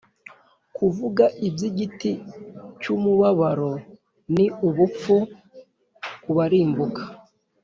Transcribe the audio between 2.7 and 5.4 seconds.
cy umubabaro ni ubupfu l